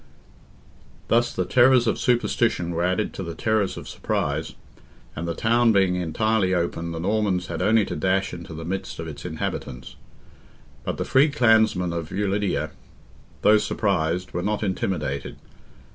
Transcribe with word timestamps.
Thus 1.09 1.31
the 1.31 1.45
terrors 1.45 1.85
of 1.85 1.99
superstition 1.99 2.71
were 2.71 2.83
added 2.83 3.13
to 3.13 3.21
the 3.21 3.35
terrors 3.35 3.77
of 3.77 3.87
surprise, 3.87 4.55
and 5.15 5.27
the 5.27 5.35
town 5.35 5.71
being 5.71 5.95
entirely 5.95 6.55
open, 6.55 6.91
the 6.91 6.99
Normans 6.99 7.45
had 7.49 7.61
only 7.61 7.85
to 7.85 7.95
dash 7.95 8.33
into 8.33 8.55
the 8.55 8.65
midst 8.65 8.97
of 8.97 9.07
its 9.07 9.25
inhabitants. 9.25 9.95
But 10.85 10.97
the 10.97 11.05
free 11.05 11.29
clansmen 11.29 11.93
of 11.93 12.09
Ulidia, 12.09 12.71
though 13.43 13.59
surprised, 13.59 14.31
were 14.31 14.41
not 14.41 14.63
intimidated. 14.63 15.35